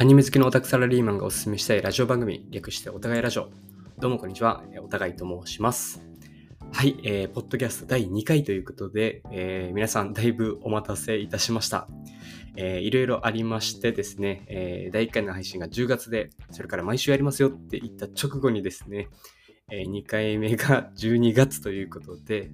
[0.00, 3.48] アニメ好きのオタクサラリーマンがおすすめしたいラジオ番組、略してお互いラジオ。
[3.98, 6.00] どうもこんにちは、お互いと申します。
[6.70, 11.88] はい、えー、ポッドキャスト第2回ということで、えー、皆さんだいぶお待たせいたしました。
[12.54, 19.08] えー、いろいろありましてですね、えー、第1回の配信が10月で、それから毎週やりますよって言った直後にですね、
[19.68, 22.52] えー、2回目が12月ということで、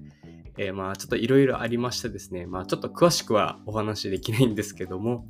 [0.57, 5.27] えー、まあちょっといろいろありましてですね、まあちょっと詳しくはお話できないんですけども、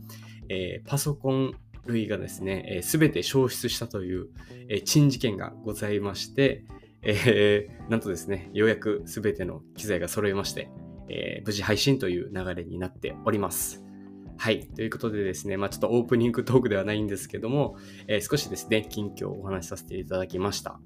[0.47, 1.51] えー、パソコン
[1.85, 4.27] 類がですね、す、え、べ、て消失したという、
[4.69, 6.65] えー、珍事件がございまして、
[7.01, 10.69] えー、なんとですね、ようやくすべての機材が揃いまして、
[11.07, 13.83] えー、無事配信という流れになっております。
[14.37, 14.67] はい。
[14.67, 17.77] ということでですね、まあちょっとオープニングトークではないんですけども、
[18.07, 20.79] えー、少しですね、近況をお話しさせていただきました。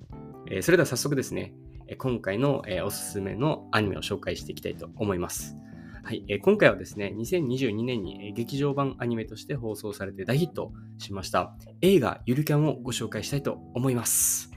[0.52, 1.54] えー、それでは早速ですね、
[1.98, 5.56] 今回の、え、おすすめのアニメを紹介していきたいと思います。
[6.04, 14.50] はい、えー、今回はですね、2022年に劇場版アニメとして放送されて大ヒットしました映画ゆるキャンをご紹介したいと思います。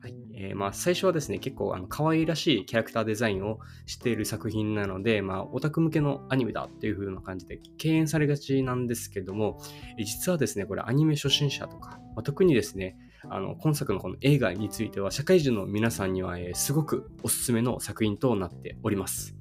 [0.00, 9.60] はいえー、まあ、最初はですね、結構あの可愛らしいキャラクターデザインをしている作品なので、まあ、オタク向けのアニメだっていう風な感じで敬遠されがちなんですけども、
[9.98, 12.98] 実はですね、これアニメ初心者とか、ま、特にですね、
[13.30, 19.34] あの今作のこの映画については社会人の皆さんには、え、すごくおすすめの作品となっております。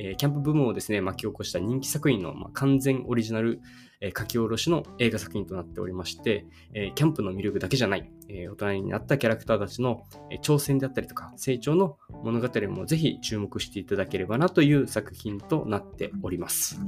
[0.00, 3.60] えー、キャンプ部門をですね、巻き起こした人気作品の、まあ、完全オリジナル、
[4.00, 16.80] えー、書き下ろしの映画作品となっておりまして、えー、キャンプの魅力だけじゃない、えー、大人になったキャラクターたちの、え、挑戦であったりとか成長の物語もぜひ注目していただければなという作品となっております。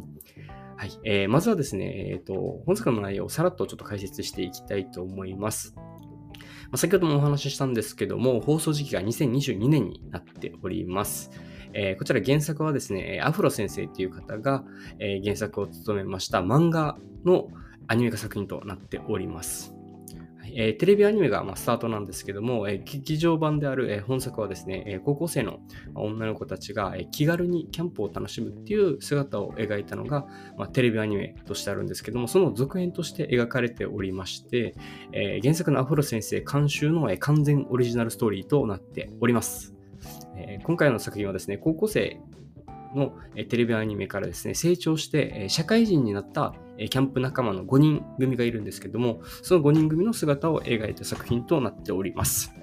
[0.77, 0.93] はい。
[1.05, 5.75] えー、まずはですね、え、ー、と、本作の内容をさらっとちょっと解説していきたいと思います。
[6.71, 11.31] ま、先ほどもお話ししたんですけども、放送時期が2022年になっております。
[11.75, 14.65] えー、こちら原作はですね、アフロ先生っていう方が、
[14.99, 17.49] えー、原作を務めました漫画の
[17.87, 19.75] アニメ化作品となっております。
[20.55, 25.61] えー、テレビアニメが、まあ、スタートなんですけども、えー、劇場版である、えー、本作はですね、え高校生の
[25.95, 30.27] 女の子たちが、え気軽にキャンプを楽しむっていう姿を描いたのが、
[30.57, 34.75] まあ、テレビアニメとしてあるんですけども、その続編として描かれておりまして、
[35.13, 39.80] え原作のアフロ先生監修の、え完全オリジナルストーリーとなっております。
[40.49, 42.21] え今回の作品はですね、高校生
[42.95, 43.13] の
[43.49, 52.55] テレビアニメからですね、成長して社会人になったキャンプ仲間の5人組がいるんですけども、その5人組の姿を描いた作品となっております。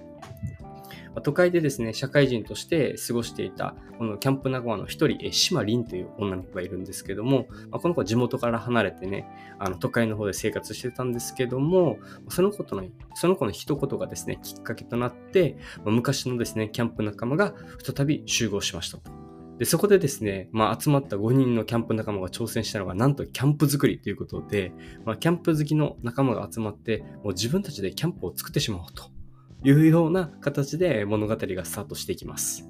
[1.22, 9.28] 都会でですね、社会人として過ごしていた、このキャンプ仲間の一人、島凛という女の子がいるんですけども、まあ、この子は地元から離れてね、
[9.60, 11.98] あの都会の方で生活してたんですけども、
[12.30, 12.86] その子との、
[13.16, 17.54] その子の一言がですね、きっかけとなって、まあ、昔のですね、キャンプ仲間が
[17.84, 19.12] 再び集合しましたと。
[19.58, 24.72] で、そこでですね、まあ、集まった5人のキャンプ仲間が挑戦したのが、なんとキャンプ作りということで、
[25.04, 29.17] まあ、キャンプ好きの仲間が集まって、もう自分たちでキャンプを作ってしまおうと。
[29.68, 32.70] いうような形で物語がスタートしていきます。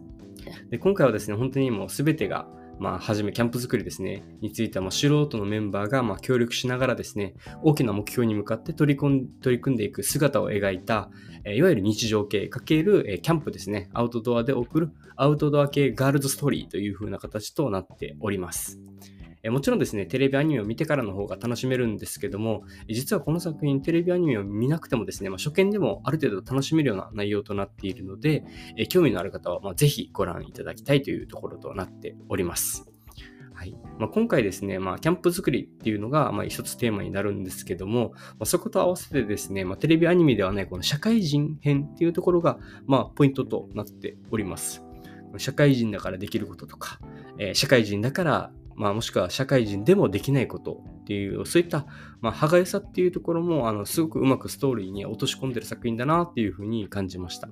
[0.72, 2.48] で今回はですね、本当にもう全てが、
[2.80, 11.12] まあ、はじめ、キャンプ作りですね、については、まあ、素人のメンバーが、まあ、協力しながらですね、大きな目標に向かって取り組ん取り組んでいく姿を描いた、
[11.44, 18.80] えいわゆる日常系×えキャンプですね、アウトドアで送るアウトドア系ガールズストーリーという風な形となっております。
[19.44, 28.44] えもちろんですね、テレビアニメを見てからの方が楽しめるんですけども、実はこの作品、テレビアニメを見なくてもですね、まあ、初見でもある程度楽しめるような内容となっているので、
[28.78, 32.92] え興味のある方は、まあ、ぜひご覧いただきたいというところとなっております。
[33.58, 44.84] はいまあ、今回ですね、まあ、キャンプ作りっていうのが、まあ、一つテーマになるんですけども、まあ、そこと合わせてですね、ま、テレビアニメではないこの社会人編っていうところが、ま、ポイントとなっております。
[45.38, 47.00] 社会人だからできることとか、
[47.40, 51.88] えー、社会人だからまあ、もしくは社会人でもできないことっていう、そういった、
[52.22, 57.50] まあ、歯がゆさっていうところも、あの、すごくうまくストーリーに落とし込んでる作品だなっていうふうに感じました。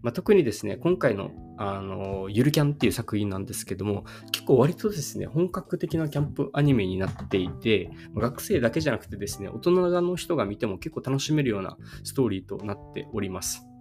[0.00, 13.71] まあ、特にですね、今回の、あの、ゆるキャンっていう作品なんですけども、結構割とですね、本格的なキャンプアニメになっていて、学生だけじゃなくてですね、大人の人が見ても結構楽しめるようなストーリーとなっております。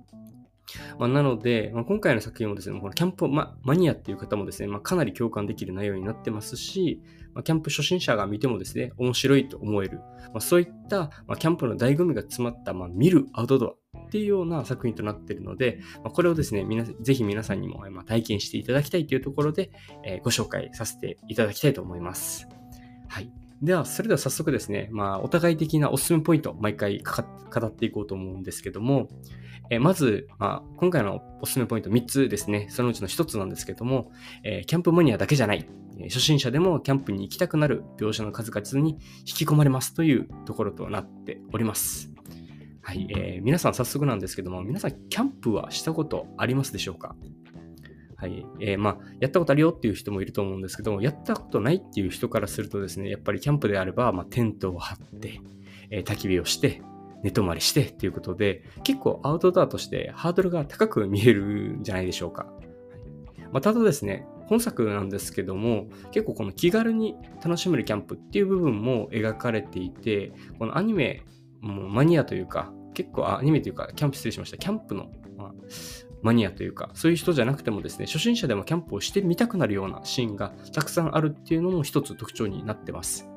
[0.99, 7.01] まあ、なので、まあ、今回の作品もですね、このキャンプマニアっていう方もですね、まあ、かなり共感できる内容になってますし、
[7.33, 10.01] まキャンプ初心者が見てもですね、面白いと思える、
[10.33, 19.71] まそういった、まキャンプの醍醐味が詰まった、ま見るアウトドアっていうような作品となっているので、まこれをですね、皆ぜひ皆さんにも、ま体験していただきたいというところで、
[20.05, 22.47] えー、ご紹介させていただきたいと思います。
[23.07, 23.40] はい。
[23.61, 29.07] では、それでは早速ですね、まあ、お互い的なおすすめポイント、毎回語っていこうと思うんですけども、
[29.69, 34.11] えまず、まあ、今回のおすすめポイント3つですね、そのうちの1つなんですけども、
[34.43, 35.65] えー、キャンプマニアだけじゃない、
[36.05, 42.11] 初心者でもキャンプに行きたくなる描写の数々に引き込まれますというところとなっております。
[42.81, 47.15] はい、えー、皆さん早速なんですけども、皆さんキャンプはしたことありますでしょうか？
[48.21, 48.45] はい。
[48.59, 55.41] えー、まあ、やったことあるよっていう人もいると思うんですけども、やったことないっていう人からするとですね、やっぱりキャンプであれば、まあ、テントを張って、
[55.89, 56.83] えー、焚き火をして、
[57.23, 62.45] 寝泊まりしてっていうことで、結構アウトドアとしてハードルが高く見えるんじゃないでしょうか。
[63.51, 71.23] まあ、ただですね、本作なんですけども、結構この気軽に楽しめるキャンプっていう部分も描かれていて、このアニメ、
[71.61, 74.57] もマニアというか、結構アニメというか、キャンプ失礼しました。
[74.57, 75.53] キャンプの、まあ、
[76.21, 83.30] マニアというか、そういう人じゃなくてもですね、初心者でもキャンプをしてみたくなるようなシーンがたくさんあるっていうのも一つ特徴になってます。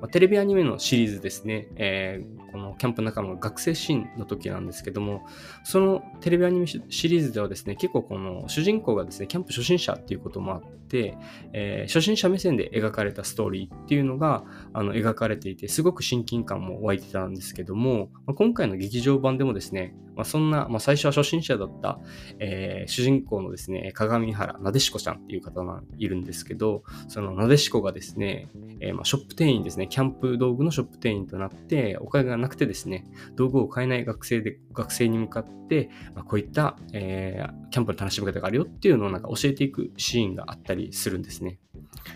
[0.00, 5.26] まあ、テレビアニメのシリーズですね、えー、このキャンプ仲間の学生シーンの時なんですけども、
[5.62, 11.16] そのテレビアニメシリーズではですね、結構この主人公がですね、キャンプ初心者っていうこともあって、
[11.52, 21.98] えー、初心者目線で描かれたストーリーっていうのがあの描かれていて、すごく親近感も湧いてたんですけども、まあ、今回の劇場版でもですね、まあ、そんな、まあ、最初は初心者だった、
[22.40, 28.50] えー、主人公のですね、鏡原なでしこちゃんっていう方がいるんですけど、そのなでしこがですね、
[28.80, 33.04] えー、まあショップ店員ですね、キャンプ道具のショップ店員となって、お金がなくてですね、
[33.36, 41.58] 道具を買えない学生で、学生に向かって、まあ、こういった、えー、キャンプの楽しみ方があるよっていうのをなんか教えていくシーンがあったりするんですね。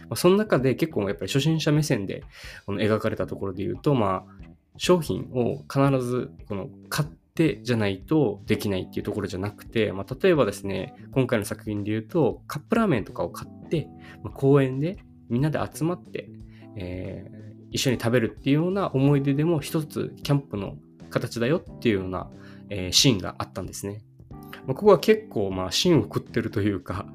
[0.08, 2.22] まあ、その中で結構やっぱり初心者目線で
[2.64, 4.44] この描かれたところで言うと、まあ、
[4.76, 13.88] 商品を必ずこの買ってじゃないとできないっていうところじゃなくて、まあ、例えばですね、今回の作品で言うと、カップラーメンとかを買って、
[14.22, 14.98] まあ、公園で
[15.28, 16.28] みんなで集まって、
[16.76, 17.30] え、
[17.74, 20.76] 一緒に食べるっていうような思い出でも一つキャンプの
[21.10, 22.30] 形だよっていうような、
[22.70, 24.04] えー、シーンがあったんですね。
[24.66, 27.06] まあ、ここは結構まあ芯を食ってるというか、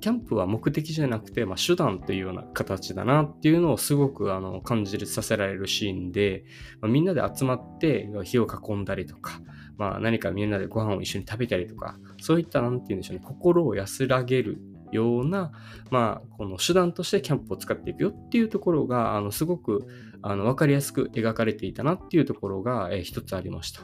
[0.00, 6.44] キャンプは目的じゃなくて、まあ、手段というような形だなっていうのをすごくあの感じさせられるシーンで、
[6.80, 9.40] まあ、みんなで集まって火を囲んだりとか、
[9.76, 14.58] まあ、何かみんなでご飯を一緒に食べたりとか、そういった、なんて言うんでしょうね、心を安らげる
[14.92, 15.52] ような、
[15.90, 19.86] まあ、この手段としてキャンプを使っていくよっていうところが、あの、すごく、
[20.22, 23.82] あの、わかりやすく描かれていたなっていうところが、えー、一つありました。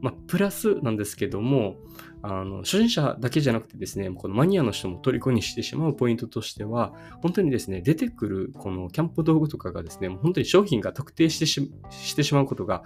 [0.00, 1.76] まあ、プラスなんですけども、
[2.22, 12.82] あの、初心者だけじゃなくてですね、このマニアの人も虜にしてしまうポイントとしては、本当にですね、出てくるこのキャンプ道具とかがですね、本当に商品が特定してししてしまうことが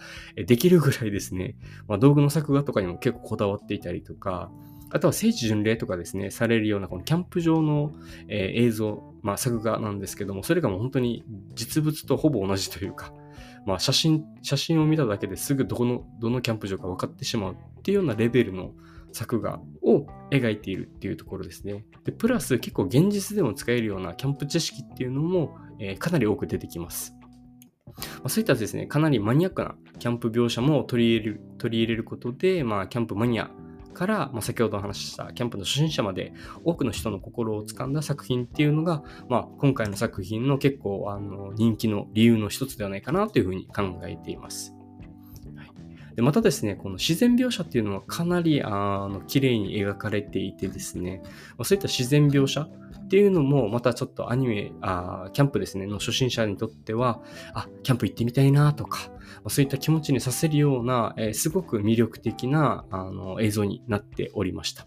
[0.46, 1.56] できるぐらいですね、
[1.88, 4.50] まあ、道具の作画とかにも結構こだわっていたりとか、
[4.94, 7.92] あとは聖地巡礼とかですね、されるようなこのキャンプ場の、
[8.28, 11.24] えー、映像、まあ、作画なんですけども、それがもう本当に
[11.56, 13.12] 実物とほぼ同じというか、
[13.66, 18.70] まあ、写真、写真を見ただけですぐどの、どのキャンプ場か分かってしまうっていうようなレベルの
[19.10, 21.84] 作画を描いているっていうところですね。
[22.04, 27.16] で、プラス結構現実でも使えるようなキャンプ知識っていうのも、えー、かなり多く出てきます。
[28.22, 33.50] ま、そういったですね、かなりマニアックなキャンプ描写も取り入れる取り入れることで、まあ、キャンプマニア
[33.94, 44.74] から、まあ、先ほどお話ししたキャンプの初心者まで多くの人の心をつかんだ作品っていうのが、まあ、今回の作品の結構あの人気の理由の一つではないかなというふうに考えています。
[46.14, 51.22] でまたですね、この自然描写っていうのはかなりあの綺麗に描かれていてですね、
[51.62, 52.68] そういった自然描写
[53.04, 57.20] っていうのもまたちょっとアニメ、あキャンプですね、の初心者にとっては、
[57.52, 59.10] あ、キャンプ行ってみたいなとか、
[59.48, 64.86] そういった気持ちにさせるような、えー、すごく魅力的なあの映像になっておりました。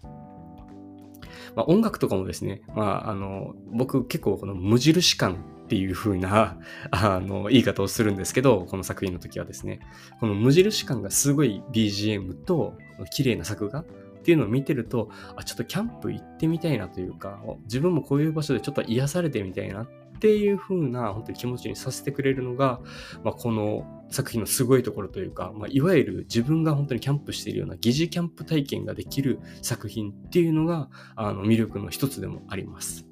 [1.54, 6.58] まあ、音楽とかもですね、まあ、あの僕結構この無印感っていう風な
[6.90, 9.80] あの言い方をするんですけど、この作品の時はですね、
[10.18, 12.74] この無印感がすごい BGM と
[13.12, 13.84] 綺麗な作画
[14.28, 19.88] っていうのを見てると、あ、ちょっとキャンプ行ってみたいなというか、自分もこういう場所でちょっと癒されてみたいなっ
[20.20, 22.80] ていう風な本当に気持ちにさせてくれるのが、
[23.24, 33.06] まあ、この作品のすごいところというか、まあ、いわゆる自分が本当にキャンプしているような疑似キャンプ体験ができる作品っていうのがあの魅力の一つでもあります。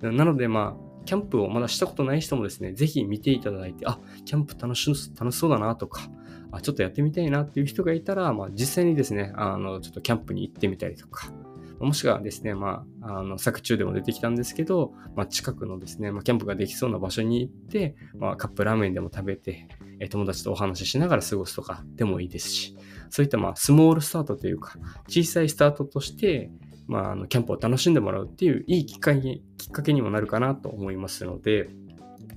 [0.00, 4.88] なのでまあキャンプをまだしたことない人もですね、ぜひ見ていただいて、あ、キャンプ楽し
[5.18, 6.08] 楽しそうだなとか、
[6.52, 11.32] あちょっとやってみたいなっていう人がいたら、まあ、実際にですね、あの、ちょっとキャンプに行ってみたりとか、
[11.80, 19.66] もしくはですね、まあ、あの、作中でも出てきたんですけど、まあ、近くのですね、まあ、キャンプができそうな場所に行って、まあ、カップラーメンでも食べて、
[19.98, 22.76] え友達とお話ししながら過ごすとかでもいいですし、
[23.10, 24.76] そういったまあ、スモールスタートというか、
[25.08, 26.50] 小さいスタートとして、
[26.86, 31.70] まあ、あのキャンプを楽しんでもらうっていういいきっかけきっかけにもなるかなと思いますので、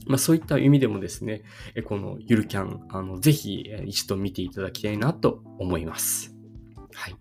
[0.06, 1.44] まあ、そういった意味でもですね、
[1.86, 6.36] このゆるキャン、あのぜひ一度見ていただきたいなと思います。
[6.94, 7.16] はい。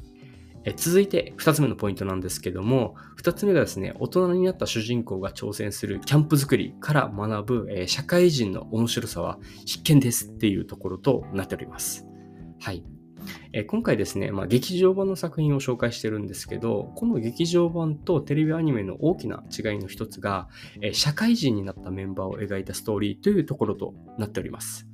[0.77, 12.07] 続いて2つ目のポイントなんですけども、2つ目がですね、大人になった主人公が挑戦するキャンプ作りから学ぶ、社会人の面白さは必見ですっていうところとなっております。
[12.61, 12.83] はい。
[13.57, 20.49] え今回ですね、まあ、劇場版の作品を紹介してるんですけど、この劇場版とテレビアニメの大きな違いの一つが、
[20.83, 24.89] え社会人になったメンバーを描いたストーリーというところとなっております。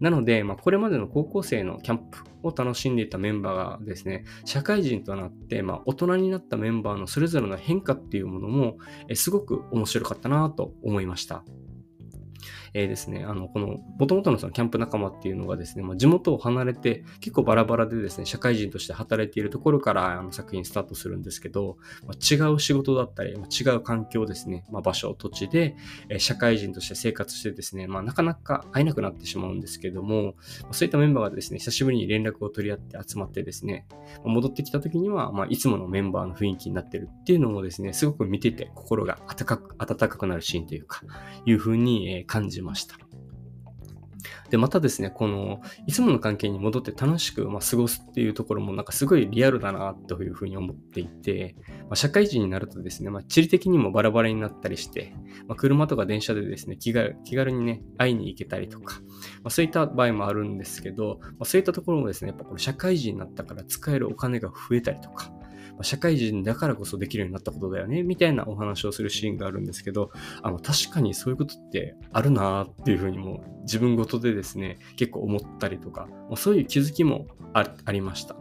[0.00, 11.44] なので、まあ、これまでの高校生のキャンプを楽しんでいたメンバーがですね、社会人となって、まあ、大人になったメンバーのそれぞれの変化っていうものも、えすごく面白かったなと思いました。
[12.74, 25.76] えー、ですね、あの、この、もともとのそのキャンプ仲間っていうのがですね、まあ、地元を離れて、結構バラバラでですね、社会人として働いているところからあの作品スタートするんですけど、まあ、違う仕事だったり、まあ、違う環境ですね、まあ、場所、土地で、
[26.08, 33.86] えー、社会人として生活してですね、まあ、なかなか会えなくなってしまうんですけども、まあ、そういったメンバーがですね、久しぶりに連絡を取り合って集まってですね、
[34.24, 41.02] まあ、戻ってきた時には、まあ、いつものメンバーの雰囲気になってるっていうのもですね、すごく見てて心が温かく、温かくなるシーンというか、
[41.44, 42.96] いう風に感じました。
[44.50, 55.14] で、またですね、この、いつもの関係に戻って楽しく、まあ、過ごすっていうところもなんかすごいリアルだなというふうに思っていて、まあ、社会人になるとですね、まあ、地理的にもバラバラになったりして、
[55.46, 59.00] ま、車とか電車でですね気軽、気軽にね、会いに行けたりとか、
[59.42, 65.30] ま、そういった場合もあるんですけど、まあ、そういったところもですね、やっぱこの社会人になったから使えるお金が増えたりとか、
[65.82, 70.10] 社会人だからこそできるようになったことだよね、みたいなお話をするシーンがあるんですけど、
[70.42, 78.36] あの、確かにそういうことってあるなっていうふうにも自分ごとでですね、結構思ったりとか、そういう気づきもありました。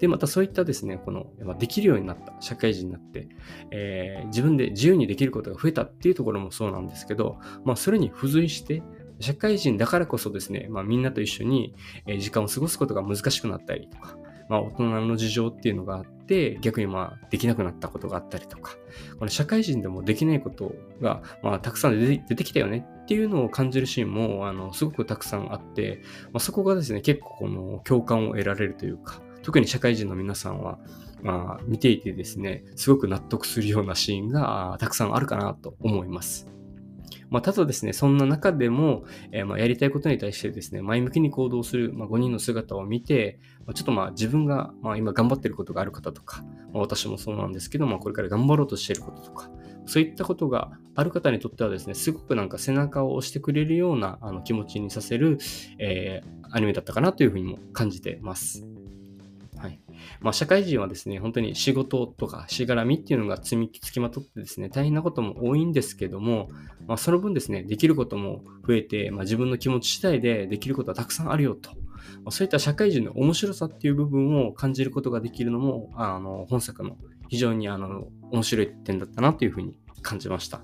[0.00, 1.26] で、またそういったですね、この、
[1.58, 3.28] できるようになった、社会人になって、
[3.70, 8.82] えー、自分で自由にできることが増えたっていうところもそうなんですけど、まあ、それに付随して、
[9.20, 11.74] 社会人だからこそですね、まあ、みんなと一緒に
[12.18, 14.16] 時間を過ごすことが難しくなったりとか、
[14.50, 18.72] まあ、大人の事情っていうのがあって、逆にまあ、できなくなったことがあったりとか、
[19.16, 26.02] この社会人でもできないことが、まあ、たくさん出てきたよねっていうのを感じるシーンも、あの、すごくたくさんあって、
[26.32, 30.80] まあ、そこがですね、結構この共感を得られるというか、特に社会人の皆さんは、
[31.22, 36.48] まあ、見ていてですね、すごく納得するようなシーンがたくさんあるかなと思います。
[37.30, 49.48] まあ、ただですね、そんな中でも、えー、まあやりたいことに対してですね、前向きに行動する、まあ、5人の姿を見て、ま、ちょっとまあ自分が、ま、今頑張ってることがある方とか、ま、私もそうなんですけど、まあ、これから頑張ろうとしていることとか、
[49.86, 55.38] そういったことがある方にとってはですね、すごくなんか背中を押してくれるようなあの気持ちにさせる、
[55.78, 58.66] えー、アニメだったかなというふうにも感じてます。
[60.20, 66.48] まあ、社会人はですね、本当に仕事とかしがらみっていうのが積みつきまとってですね、大変なことも多いんですけども、
[66.86, 71.70] まあ、その分ですね、できることも増えて、まあ、自分の気持ち次第でできることはたくさんあるよと。
[71.70, 76.96] まあ、そういった社会人の面白さっていう部分を感じることができるのも、あの、本作の
[77.28, 80.62] 非常にあの、面白い点だったなというふうに感じました。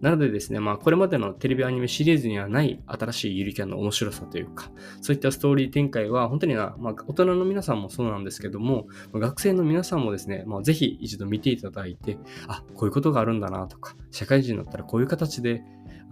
[0.00, 4.70] なのでですね、まあ、これまでのテレビアニメシリーズにはない新しいゆりキャンの面白さというか、
[5.02, 15.62] そういったストーリー展開は、本当にな、まあ、大人の皆さんもそうなんですけども、学生の皆さんもですね、まあ、ぜひ一度見ていただいて、あ、こういうことがあるんだなとか、社会人だったらこういう形で、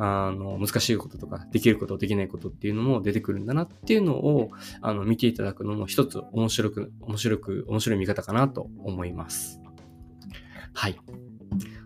[0.01, 9.61] あの、難しいこととか、できること、できないことっていうのも出てくるんだなっていうのを、あの、見ていただくのも一つ面白く、面白く、面白い見方かなと思います。
[10.73, 10.97] はい。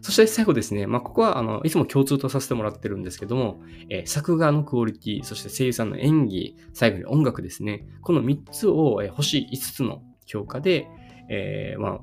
[0.03, 10.89] そして最後ですね、まあ、ここはあのいつも共通とさせてもらってるんですけども、えー、作画のクオリティ、そして声優さんの演技、最後に音楽ですね、この3つを、えー、星5つの評価で、
[11.31, 12.01] えー、まあ、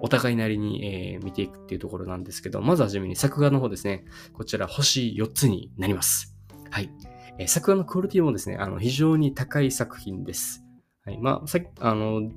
[0.00, 6.36] お互いなりに、え、見ていくっていうところなんですけど、まずはじめに作画の方ですね、こちら星4つになります。
[6.70, 6.90] はい。
[7.38, 10.64] え、作画のクオリティもですね、あの非常に高い作品です。
[11.04, 11.18] はい。
[11.18, 12.30] まあ、さあの、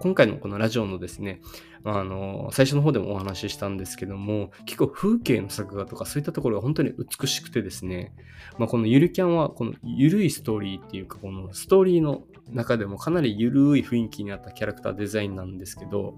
[0.00, 1.40] 今回のこのラジオのですね、
[1.84, 8.14] あの、最初の方でもお話ししたんですけども、結構風景の作画とかそういったところが本当に美しくてですね、
[8.58, 16.16] まあ、このゆるキャンはこのゆるいストーリーっていうか、このストーリーの中でもかなりゆるい雰囲気にあったキャラクターデザインなんですけど、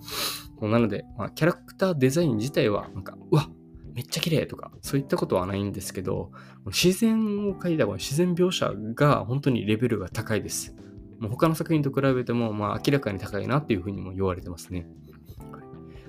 [0.61, 3.62] なので、まあ、キャラクターデザイン自体はなんか、うわっ
[3.95, 6.31] めっちゃ綺麗とか、そういったことはないんですけど、
[6.67, 10.75] 自然を描いたこの自然描写が本当にレベルが高いです。
[11.23, 14.88] もう他の作品と比べても、まあ、明らかに高いなっていうふうにも言われてますね。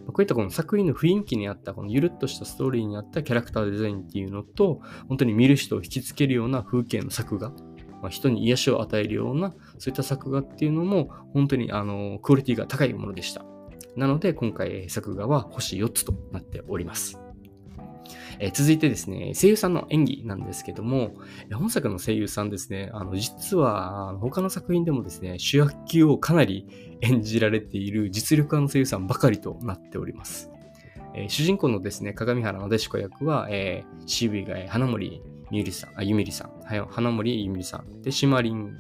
[0.08, 7.52] こういったこの作品の雰囲気に合った、このゆるっとしたストーリーに合ったキャラクターデザインっていうのと、本当に見る人を引きつけるような風景の作画、
[8.02, 13.46] まあ、人に癒しを与えるような、そういった作画っていうのも、本当にあのクオリティが高いものでした。
[13.96, 17.23] なので、今回作画は星4つとなっております。
[18.46, 21.14] え、続いてですね、声優さんの演技なんですけども、
[21.54, 26.68] 本作の声優さんですね、あの、実は、他の作品でもですね、主役級をかなり
[27.02, 30.50] 演じられている実力派の声優さんばかりとなっております。
[31.16, 38.76] えー、主人公のですね、鏡原なでしこ役は、えー、CV が花森みゆりさん、あ、ゆみりさん、花森ゆみりさん、で、しまりん、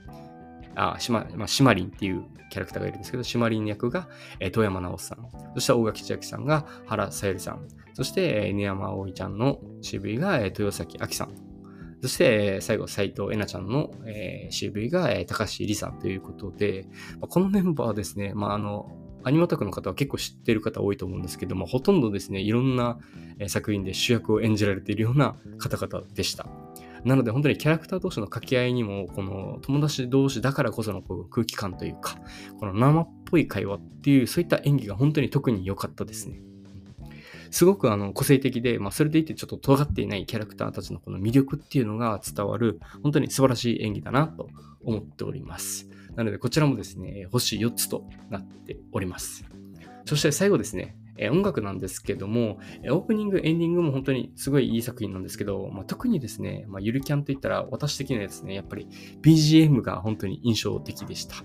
[0.75, 4.07] あ、しま、まあ、しまりんっていうキャラクターがいるんですけど、しまりん役が、
[4.39, 11.35] えー、遠山直さん、そして大垣千秋さんが原さゆりさん、そして、えー、根山葵ちゃんの CV が、えー、豊崎あきさん、
[12.01, 18.91] そして、え最後、斎藤えなちゃんの、えー、CV が、えー、高橋りさんということで、まあ、このメンバーはですね、まあ、あの、
[19.23, 22.99] アニマタクの方は結構知ってる方多いと思うんですけども、ほとんどですね、いろんな
[23.47, 26.45] 作品で主役を演じられているような方々でした。
[27.05, 32.17] なので本当にキャラクター同士の掛け合いにも、この友達同士だからこそのこう空気感というか、
[32.59, 36.41] この生っぽい会話っていう、そういった演技が本当に特に良かったですね。
[37.51, 44.49] すごくあの個性的で、まあ、それでいてちょっと尖っていないキャラクターたちのこの魅力っていうのが伝わる、本当に素晴らしい演技だなと
[44.83, 45.87] 思っております。
[46.15, 49.45] なので、こちらもですね、星4つとなっております。
[50.05, 58.87] そして最後ですね、え音楽なんですけども、オープニング、エンディングも本当にすごいいい作品なんですけど、まあ、特にですね、まあ、ゆるキャンといったら私的にはですね、やっぱり
[59.21, 61.35] BGM が本当に印象的でした。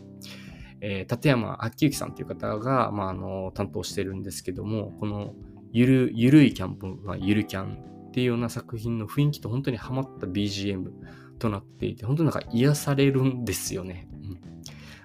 [0.80, 5.34] えー、立山明之さんという方が、まあ、あの担当してるんですけども、この
[5.72, 10.90] ゆる、ゆるいキャンプ、まあ、ゆるキャンっていうような作品の雰囲気と本当にハマった BGM
[11.38, 14.08] となっていて、本当になんか癒されるんですよね。
[14.12, 14.57] うん、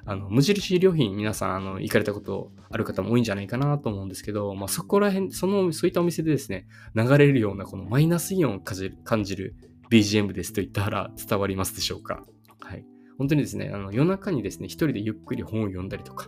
[0.05, 9.55] あの無印良品皆さんあの行かれたことある方も多いんじゃないかなと思うんですけど、まあ、そこら辺、その、そういったお店でですね、流れるようなこのマイナスイオンを感じる
[9.89, 12.25] BGM ですと言ったら伝わりますでしょうか？
[12.61, 12.85] はい。
[13.17, 16.27] 本当にですね、あの夜中にですね、一人でゆっくり本を読んだりとか、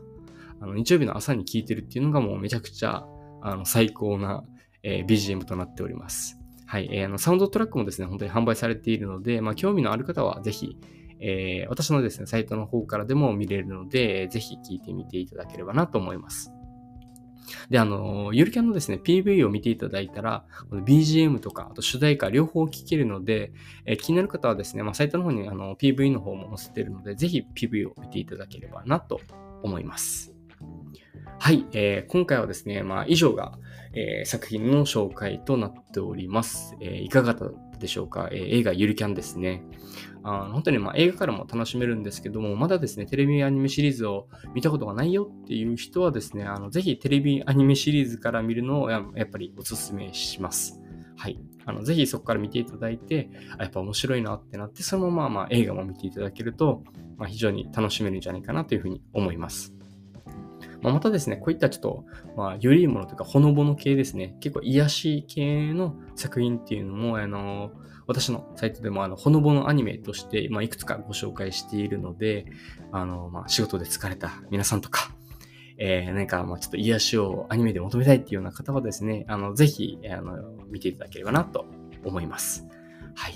[0.61, 3.05] あの日曜日の朝に聞いてるっていうのがもうめちゃくちゃ
[3.41, 4.43] あの最高な、
[4.83, 6.37] えー、BGM となっております。
[6.67, 10.77] はい、えー、あのサウンドトラックもですね、本当に販売されているので、まあ、興味のある方はぜひ、
[11.19, 16.51] えー、私のですね、サイトの方からでも見れるので、ぜひ聞いてみていただければなと思います。
[17.69, 23.51] で、あの、ゆるキャンのですね、PV を見ていただいたら、この BGM とか、あと主題歌両方聴けるので、
[23.85, 29.19] えー、気になる方はですね、まあ、サイトの方にあの PV の方も載せてるので、ぜひ PV を見ていただければなと
[29.63, 30.34] 思います。
[31.37, 33.59] はい、えー、今回はですね、まあ、以上が、
[33.93, 36.75] えー、作品の紹介となっております。
[36.79, 39.63] えー、いかがだったでしょうか、えー、映画ゆるキャンですね。
[40.23, 50.81] あ本当にまあ映画からも楽しめるんですけども、まだですね、テレビアニメシリーズを見たことがないよっていう人はですね、あのぜひテレビアニメシリーズから見るのをやっぱりお勧めします。
[51.15, 51.39] はい。
[51.67, 56.81] あのぜひそこから見ていただいて、あやっぱ面白いなってなって、そのまままあ映画も見ていただけると、
[57.17, 59.74] まあ、非常に楽しめるんじゃないかなというふうに思います。
[60.85, 62.05] まあ、またですね、こういったちょっと、
[62.37, 67.71] まあ、よりいものというか、ほのぼの系ですね、結構癒し系の作品っていうのも、あの、
[68.05, 72.45] 私のサイトでも、あの、ほのぼのアニメとして、まあ、いくつかご紹介しているので、
[72.91, 75.09] あの、まあ、仕事で疲れた皆さんとか、
[75.79, 80.37] えー、何か、まあ、ちょっと癒しをアニメで求めたいっていうような方はですね、あの、ぜひ、あの、
[80.69, 81.65] 見ていただければなと
[82.03, 82.67] 思います。
[83.15, 83.33] はい。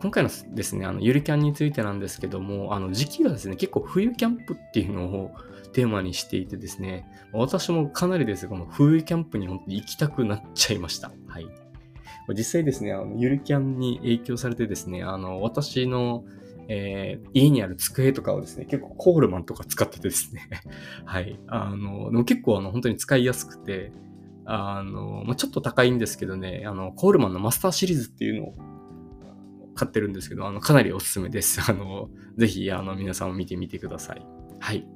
[0.00, 5.32] 今回のですね、あの、ゆるキャンについてなんですけども、あの、時期がですね、結構冬キャンプっていうのを
[5.72, 11.12] テーマにしていてですね、私もかなりですこの冬キャンプに本当に行きたくなっちゃいました。
[11.26, 11.46] はい。
[12.34, 16.24] 実際ですね、あのゆるキャンに影響されてですね、あの、私の、
[16.68, 20.48] えー、家にある机とかをですね、結構コールマンとか使っててですね、
[21.04, 21.40] はい。
[21.48, 23.92] あの、でも結構あの、本当に使いやすくて、
[24.44, 28.54] あの、まあ、ちょっと高いんですけどね、あの、コールマンのマスターシリーズっていうのを
[29.74, 31.60] 買ってるんですけど、あの、かなりおすすめです。
[31.70, 34.26] あの、ぜひ、あの、皆さんも見てみてください。
[34.58, 34.86] はい。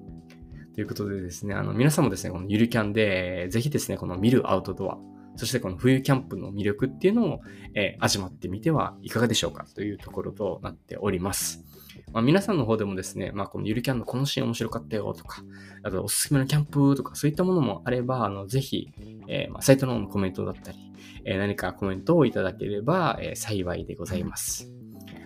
[0.75, 4.99] ということでですね、あの、皆さんもですね、このゆるキャンで、ぜひですね、この見るアウトドア、
[5.37, 7.41] そしてこの冬キャンプの魅力っていうのを、
[7.75, 11.65] えー、味わってみてはいかがでしょうかというところとなっております。
[12.13, 15.45] まあ、皆さんの方でもですね、まあ、このゆるキャンのこのシーン面白かったよとか、
[15.85, 18.93] あとおすすめのキャンプとかそういったものもあれば、あのぜひ、
[19.29, 20.79] えー、まあ、サイトの方のコメントだったり、
[21.25, 24.73] えー、何かコメントをいただければ、え幸いでございます。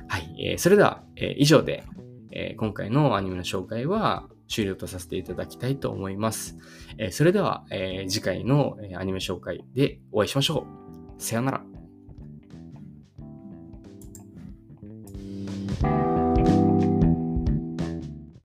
[0.08, 1.84] はい、えそれでは、え以上で、
[2.30, 6.56] え今回のアニメの紹介は終了とさせていただきたいと思います。
[6.98, 10.66] えそれでは、え次回のアニメ紹介でお会いしましょ
[11.18, 11.22] う。
[11.22, 11.77] さよなら。